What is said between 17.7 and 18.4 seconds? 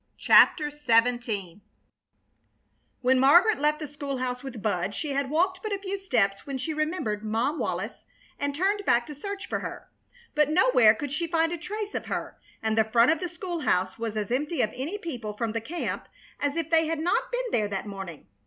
morning.